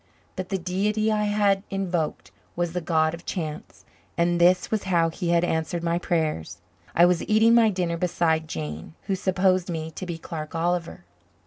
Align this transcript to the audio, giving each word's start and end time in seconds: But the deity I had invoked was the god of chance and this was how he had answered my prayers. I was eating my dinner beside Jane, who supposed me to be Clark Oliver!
But 0.35 0.49
the 0.49 0.57
deity 0.57 1.11
I 1.11 1.25
had 1.25 1.61
invoked 1.69 2.31
was 2.55 2.73
the 2.73 2.81
god 2.81 3.13
of 3.13 3.23
chance 3.23 3.85
and 4.17 4.41
this 4.41 4.71
was 4.71 4.85
how 4.85 5.09
he 5.11 5.29
had 5.29 5.43
answered 5.43 5.83
my 5.83 5.99
prayers. 5.99 6.57
I 6.95 7.05
was 7.05 7.21
eating 7.29 7.53
my 7.53 7.69
dinner 7.69 7.97
beside 7.97 8.47
Jane, 8.47 8.95
who 9.03 9.13
supposed 9.15 9.69
me 9.69 9.91
to 9.91 10.05
be 10.07 10.17
Clark 10.17 10.55
Oliver! 10.55 11.03